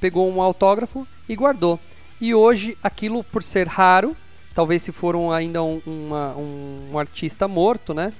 [0.00, 1.78] pegou um autógrafo e guardou.
[2.20, 4.16] E hoje, aquilo por ser raro,
[4.54, 8.12] talvez se for um, ainda um, uma, um, um, artista morto, né?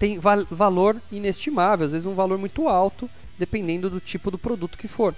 [0.00, 3.08] Tem val valor inestimável, às vezes um valor muito alto,
[3.38, 5.14] dependendo do tipo do produto que for,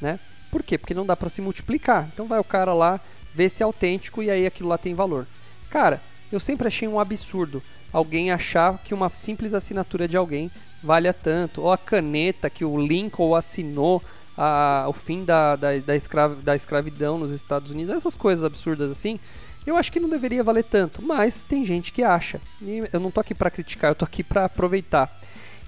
[0.00, 0.20] né?
[0.50, 0.76] Por quê?
[0.76, 2.10] Porque não dá para se multiplicar.
[2.12, 3.00] Então vai o cara lá,
[3.34, 5.26] vê se é autêntico e aí aquilo lá tem valor.
[5.70, 10.50] Cara, eu sempre achei um absurdo alguém achar que uma simples assinatura de alguém
[10.82, 14.02] valha tanto, ou a caneta que o Lincoln assinou
[14.36, 19.18] a, o fim da, da, da, da escravidão nos Estados Unidos, essas coisas absurdas assim,
[19.66, 22.40] eu acho que não deveria valer tanto, mas tem gente que acha.
[22.60, 25.10] E eu não tô aqui para criticar, eu tô aqui para aproveitar.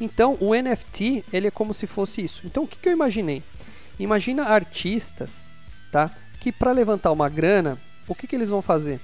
[0.00, 2.42] Então, o NFT, ele é como se fosse isso.
[2.44, 3.42] Então, o que, que eu imaginei?
[3.98, 5.48] Imagina artistas,
[5.92, 6.11] tá?
[6.40, 7.78] Que para levantar uma grana,
[8.09, 9.00] o que, que eles vão fazer?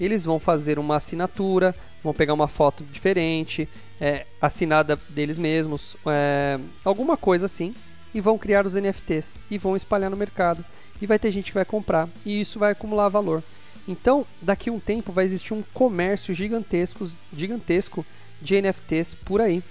[0.00, 3.68] Eles vão fazer uma assinatura, vão pegar uma foto diferente,
[4.00, 7.72] é, assinada deles mesmos, é, alguma coisa assim,
[8.12, 10.64] e vão criar os NFTs e vão espalhar no mercado.
[11.00, 13.42] E vai ter gente que vai comprar e isso vai acumular valor.
[13.86, 18.06] Então, daqui a um tempo vai existir um comércio gigantesco, gigantesco
[18.40, 19.62] de NFTs por aí.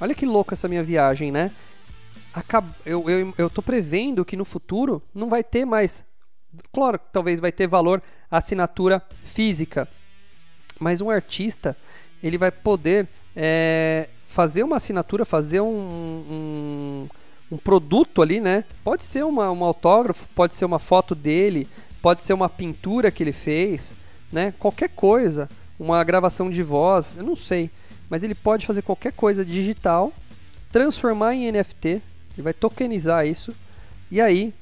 [0.00, 1.50] Olha que louco essa minha viagem, né?
[2.34, 6.04] Acab eu, eu, eu tô prevendo que no futuro não vai ter mais.
[6.72, 9.88] Claro, talvez vai ter valor a assinatura física,
[10.78, 11.76] mas um artista
[12.22, 17.08] ele vai poder é, fazer uma assinatura, fazer um, um
[17.50, 18.64] um produto ali, né?
[18.82, 21.68] Pode ser uma, um autógrafo, pode ser uma foto dele,
[22.02, 23.94] pode ser uma pintura que ele fez,
[24.32, 24.52] né?
[24.58, 27.70] Qualquer coisa, uma gravação de voz, eu não sei,
[28.08, 30.12] mas ele pode fazer qualquer coisa digital,
[30.70, 33.54] transformar em NFT, ele vai tokenizar isso
[34.10, 34.52] e aí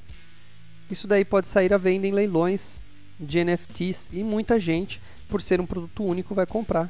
[0.89, 2.81] isso daí pode sair à venda em leilões
[3.19, 6.89] de NFTs e muita gente, por ser um produto único, vai comprar.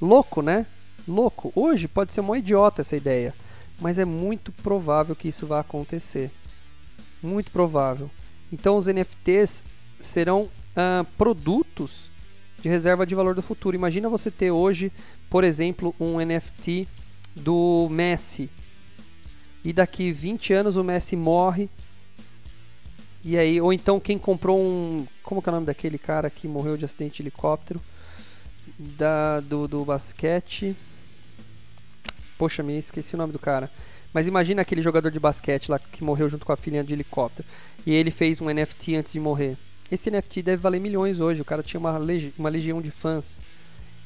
[0.00, 0.66] Louco, né?
[1.06, 1.52] Louco.
[1.56, 3.34] Hoje pode ser uma idiota essa ideia
[3.80, 6.30] mas é muito provável que isso vá acontecer.
[7.22, 8.10] Muito provável.
[8.52, 9.64] Então os NFTs
[10.00, 12.10] serão uh, produtos
[12.60, 13.76] de reserva de valor do futuro.
[13.76, 14.90] Imagina você ter hoje,
[15.28, 16.88] por exemplo, um NFT
[17.34, 18.48] do Messi.
[19.64, 21.68] E daqui 20 anos o Messi morre.
[23.22, 25.06] E aí, ou então quem comprou um.
[25.22, 27.80] Como que é o nome daquele cara que morreu de acidente de helicóptero?
[28.78, 30.76] Da, do, do basquete.
[32.36, 33.70] Poxa, me esqueci o nome do cara.
[34.14, 37.46] Mas imagina aquele jogador de basquete lá que morreu junto com a filhinha de helicóptero.
[37.84, 39.58] E ele fez um NFT antes de morrer.
[39.90, 41.42] Esse NFT deve valer milhões hoje.
[41.42, 43.40] O cara tinha uma, legi uma legião de fãs.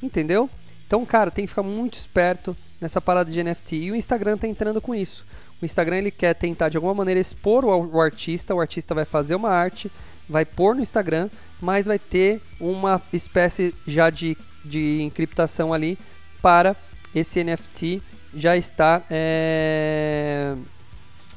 [0.02, 0.48] Entendeu?
[0.86, 3.76] Então, cara, tem que ficar muito esperto nessa parada de NFT.
[3.76, 5.26] E o Instagram tá entrando com isso.
[5.60, 8.54] O Instagram ele quer tentar de alguma maneira expor o, o artista.
[8.54, 9.92] O artista vai fazer uma arte,
[10.26, 11.28] vai pôr no Instagram,
[11.60, 15.98] mas vai ter uma espécie já de, de encriptação ali
[16.40, 16.74] para
[17.14, 18.02] esse NFT
[18.34, 20.54] já está é,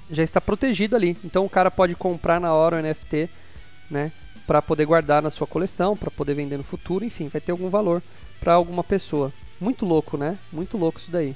[0.10, 1.18] já está protegido ali.
[1.24, 3.30] Então o cara pode comprar na hora o NFT,
[3.90, 4.12] né,
[4.46, 7.70] para poder guardar na sua coleção, para poder vender no futuro, enfim, vai ter algum
[7.70, 8.02] valor
[8.40, 9.32] para alguma pessoa.
[9.60, 10.38] Muito louco, né?
[10.52, 11.36] Muito louco isso daí.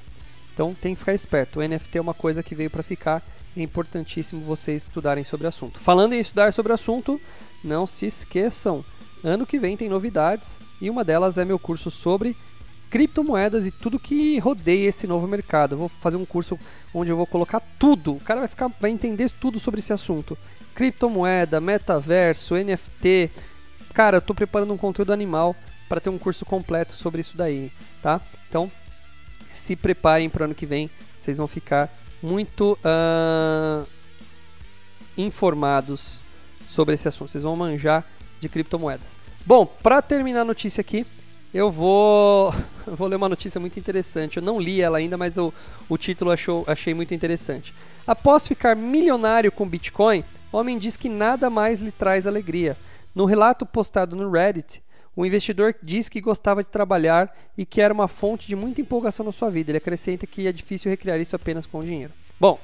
[0.52, 1.60] Então tem que ficar esperto.
[1.60, 3.22] O NFT é uma coisa que veio para ficar.
[3.56, 5.78] É importantíssimo vocês estudarem sobre o assunto.
[5.78, 7.20] Falando em estudar sobre o assunto,
[7.62, 8.84] não se esqueçam.
[9.22, 12.36] Ano que vem tem novidades e uma delas é meu curso sobre
[12.90, 15.74] criptomoedas e tudo que rodeia esse novo mercado.
[15.74, 16.58] Eu vou fazer um curso
[16.94, 18.14] onde eu vou colocar tudo.
[18.14, 20.36] O cara vai ficar, vai entender tudo sobre esse assunto.
[20.74, 23.30] Criptomoeda, metaverso, NFT.
[23.92, 25.54] Cara, eu estou preparando um conteúdo animal
[25.88, 27.70] para ter um curso completo sobre isso daí,
[28.02, 28.20] tá?
[28.48, 28.70] Então,
[29.52, 31.90] se preparem para o ano que vem, vocês vão ficar
[32.22, 33.86] muito uh,
[35.16, 36.22] informados
[36.66, 37.30] sobre esse assunto.
[37.30, 38.04] Vocês vão manjar
[38.40, 39.18] de criptomoedas.
[39.44, 41.06] Bom, para terminar a notícia aqui,
[41.56, 42.52] eu vou,
[42.86, 44.36] vou ler uma notícia muito interessante.
[44.36, 45.52] Eu não li ela ainda, mas eu,
[45.88, 47.74] o título achou, achei muito interessante.
[48.06, 52.76] Após ficar milionário com Bitcoin, o homem diz que nada mais lhe traz alegria.
[53.14, 54.82] No relato postado no Reddit,
[55.16, 59.24] o investidor diz que gostava de trabalhar e que era uma fonte de muita empolgação
[59.24, 59.70] na sua vida.
[59.70, 62.12] Ele acrescenta que é difícil recriar isso apenas com dinheiro.
[62.38, 62.60] Bom,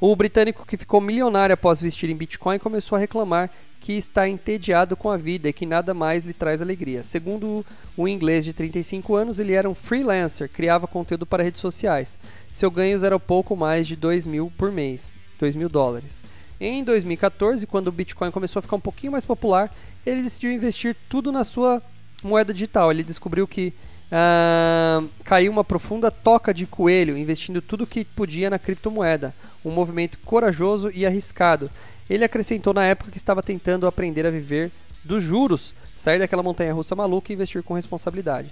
[0.00, 4.96] o britânico que ficou milionário após vestir em Bitcoin começou a reclamar que está entediado
[4.96, 7.02] com a vida e que nada mais lhe traz alegria.
[7.02, 7.64] Segundo
[7.96, 12.18] o inglês de 35 anos, ele era um freelancer, criava conteúdo para redes sociais.
[12.52, 16.22] Seu ganhos era pouco mais de 2 mil por mês, 2 mil dólares.
[16.60, 19.72] Em 2014, quando o Bitcoin começou a ficar um pouquinho mais popular,
[20.04, 21.80] ele decidiu investir tudo na sua
[22.22, 22.90] moeda digital.
[22.90, 23.72] Ele descobriu que
[24.10, 30.18] Uh, caiu uma profunda toca de coelho, investindo tudo que podia na criptomoeda, um movimento
[30.24, 31.70] corajoso e arriscado.
[32.08, 34.70] Ele acrescentou na época que estava tentando aprender a viver
[35.04, 38.50] dos juros, sair daquela montanha russa maluca e investir com responsabilidade.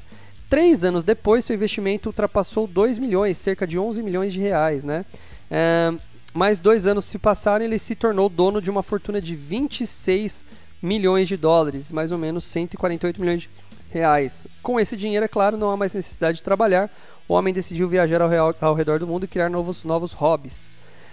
[0.49, 4.85] Três anos depois, seu investimento ultrapassou 2 milhões, cerca de 11 milhões de reais.
[4.85, 5.05] Né?
[5.51, 5.99] Uh,
[6.35, 10.45] mais dois anos se passaram e ele se tornou dono de uma fortuna de 26
[10.83, 13.51] milhões de dólares, mais ou menos 148 milhões de
[13.91, 14.47] reais.
[14.63, 16.91] Com esse dinheiro, é claro, não há mais necessidade de trabalhar.
[17.29, 20.69] O homem decidiu viajar ao, real, ao redor do mundo e criar novos, novos hobbies.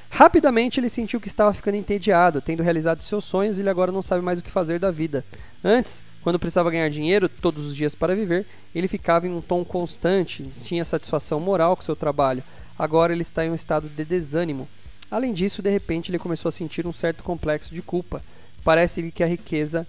[0.10, 4.24] Rapidamente ele sentiu que estava ficando entediado, tendo realizado seus sonhos, ele agora não sabe
[4.24, 5.26] mais o que fazer da vida.
[5.64, 9.66] Antes, quando precisava ganhar dinheiro todos os dias para viver, ele ficava em um tom
[9.66, 12.44] constante, tinha satisfação moral com seu trabalho.
[12.78, 14.68] Agora ele está em um estado de desânimo.
[15.10, 18.24] Além disso, de repente ele começou a sentir um certo complexo de culpa.
[18.64, 19.86] Parece-lhe que a riqueza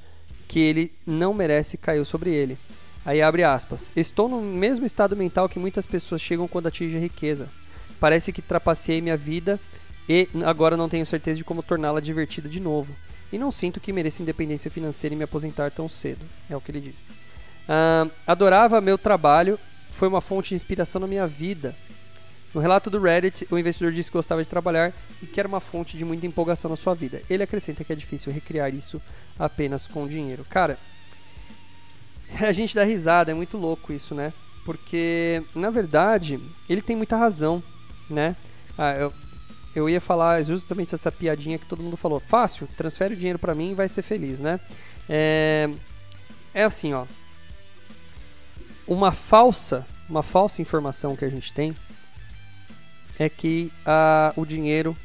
[0.55, 2.57] que ele não merece caiu sobre ele.
[3.05, 3.93] Aí abre aspas.
[3.97, 7.49] Estou no mesmo estado mental que muitas pessoas chegam quando atingem a riqueza.
[7.99, 9.59] Parece que trapaceei minha vida
[10.09, 12.95] e agora não tenho certeza de como torná-la divertida de novo.
[13.33, 16.25] E não sinto que mereço independência financeira e me aposentar tão cedo.
[16.49, 17.11] É o que ele disse.
[17.11, 19.59] Uh, adorava meu trabalho,
[19.90, 21.75] foi uma fonte de inspiração na minha vida.
[22.55, 25.59] No relato do Reddit, o investidor disse que gostava de trabalhar e que era uma
[25.59, 27.21] fonte de muita empolgação na sua vida.
[27.29, 29.03] Ele acrescenta que é difícil recriar isso
[29.38, 30.44] apenas com dinheiro.
[30.49, 30.79] Cara,
[32.40, 34.33] a gente dá risada, é muito louco isso, né?
[34.64, 37.62] Porque, na verdade, ele tem muita razão,
[38.09, 38.35] né?
[38.79, 39.12] Ah, eu,
[39.75, 42.18] eu ia falar justamente essa piadinha que todo mundo falou.
[42.18, 44.59] Fácil, transfere o dinheiro para mim e vai ser feliz, né?
[45.09, 45.68] É,
[46.55, 47.07] é assim, ó.
[48.87, 51.77] Uma falsa, uma falsa informação que a gente tem
[53.18, 54.97] é que a, o dinheiro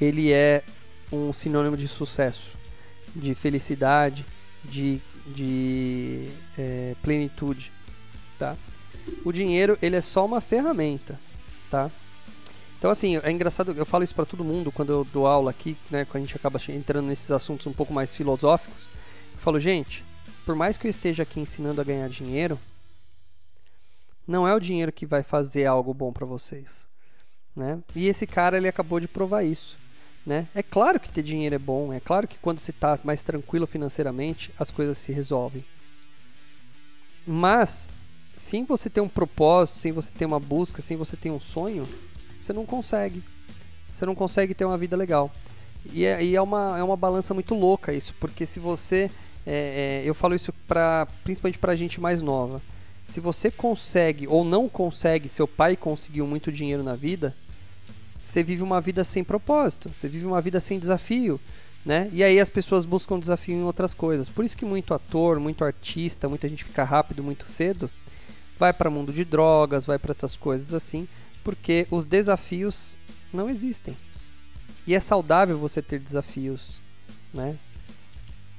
[0.00, 0.62] ele é
[1.10, 2.56] um sinônimo de sucesso,
[3.14, 4.24] de felicidade,
[4.64, 7.72] de de é, plenitude,
[8.38, 8.56] tá?
[9.24, 11.18] O dinheiro ele é só uma ferramenta,
[11.70, 11.90] tá?
[12.78, 15.76] Então assim é engraçado, eu falo isso para todo mundo quando eu dou aula aqui,
[15.90, 16.04] né?
[16.04, 18.88] Quando a gente acaba entrando nesses assuntos um pouco mais filosóficos,
[19.32, 20.04] eu falo gente,
[20.44, 22.58] por mais que eu esteja aqui ensinando a ganhar dinheiro,
[24.26, 26.88] não é o dinheiro que vai fazer algo bom para vocês,
[27.54, 27.78] né?
[27.94, 29.78] E esse cara ele acabou de provar isso.
[30.24, 30.46] Né?
[30.54, 33.66] É claro que ter dinheiro é bom, é claro que quando você está mais tranquilo
[33.66, 35.64] financeiramente, as coisas se resolvem.
[37.26, 37.90] Mas,
[38.36, 41.86] sem você ter um propósito, sem você ter uma busca, sem você ter um sonho,
[42.36, 43.22] você não consegue.
[43.92, 45.30] Você não consegue ter uma vida legal.
[45.92, 49.10] E é, e é, uma, é uma balança muito louca isso, porque se você.
[49.44, 52.62] É, é, eu falo isso pra, principalmente para gente mais nova.
[53.06, 57.34] Se você consegue ou não consegue, seu pai conseguiu muito dinheiro na vida,
[58.22, 61.40] você vive uma vida sem propósito, você vive uma vida sem desafio,
[61.84, 62.08] né?
[62.12, 64.28] E aí as pessoas buscam desafio em outras coisas.
[64.28, 67.90] Por isso que muito ator, muito artista, muita gente fica rápido muito cedo,
[68.58, 71.08] vai para o mundo de drogas, vai para essas coisas assim,
[71.42, 72.96] porque os desafios
[73.32, 73.96] não existem.
[74.86, 76.80] E é saudável você ter desafios,
[77.34, 77.56] né?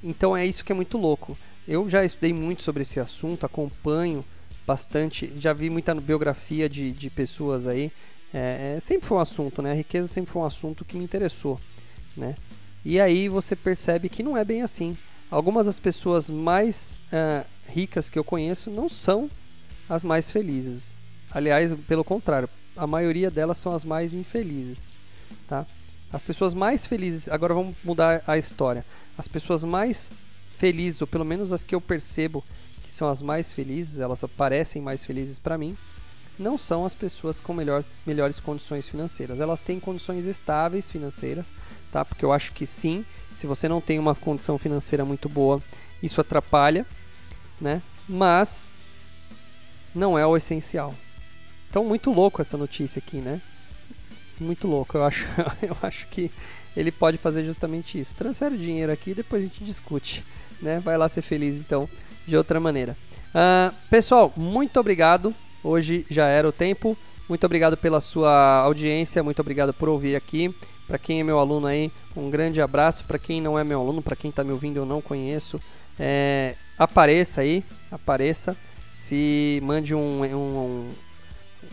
[0.02, 1.36] Então é isso que é muito louco.
[1.66, 4.22] Eu já estudei muito sobre esse assunto, acompanho
[4.66, 7.90] bastante, já vi muita biografia de, de pessoas aí
[8.36, 9.70] é, é, sempre foi um assunto, né?
[9.70, 11.60] A riqueza sempre foi um assunto que me interessou,
[12.16, 12.34] né?
[12.84, 14.98] E aí você percebe que não é bem assim.
[15.30, 19.30] Algumas das pessoas mais uh, ricas que eu conheço não são
[19.88, 20.98] as mais felizes.
[21.30, 24.96] Aliás, pelo contrário, a maioria delas são as mais infelizes,
[25.46, 25.64] tá?
[26.12, 28.84] As pessoas mais felizes, agora vamos mudar a história.
[29.16, 30.12] As pessoas mais
[30.58, 32.44] felizes, ou pelo menos as que eu percebo
[32.82, 35.76] que são as mais felizes, elas parecem mais felizes para mim,
[36.38, 39.40] não são as pessoas com melhores, melhores condições financeiras.
[39.40, 41.52] Elas têm condições estáveis financeiras,
[41.92, 42.04] tá?
[42.04, 43.04] Porque eu acho que sim,
[43.34, 45.62] se você não tem uma condição financeira muito boa,
[46.02, 46.84] isso atrapalha,
[47.60, 47.82] né?
[48.08, 48.70] Mas
[49.94, 50.94] não é o essencial.
[51.70, 53.40] Então, muito louco essa notícia aqui, né?
[54.40, 54.96] Muito louco.
[54.96, 55.26] Eu acho,
[55.62, 56.30] eu acho que
[56.76, 58.14] ele pode fazer justamente isso.
[58.14, 60.24] Transfere o dinheiro aqui e depois a gente discute,
[60.60, 60.80] né?
[60.80, 61.88] Vai lá ser feliz, então,
[62.26, 62.96] de outra maneira.
[63.30, 65.34] Uh, pessoal, muito obrigado.
[65.64, 66.96] Hoje já era o tempo.
[67.26, 70.54] Muito obrigado pela sua audiência, muito obrigado por ouvir aqui.
[70.86, 73.02] Para quem é meu aluno aí, um grande abraço.
[73.06, 75.58] Para quem não é meu aluno, para quem está me ouvindo eu não conheço,
[75.98, 78.54] é, apareça aí, apareça.
[78.94, 80.90] Se mande um, um,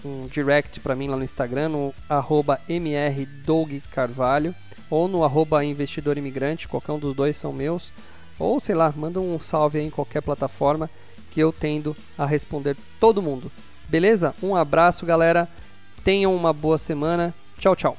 [0.05, 4.55] um direct para mim lá no Instagram, no arroba mrdougcarvalho
[4.89, 7.91] ou no arroba investidor imigrante, qualquer um dos dois são meus.
[8.39, 10.89] Ou sei lá, manda um salve aí em qualquer plataforma
[11.29, 13.51] que eu tendo a responder todo mundo.
[13.91, 14.33] Beleza?
[14.41, 15.49] Um abraço, galera.
[16.01, 17.33] Tenham uma boa semana.
[17.59, 17.97] Tchau, tchau.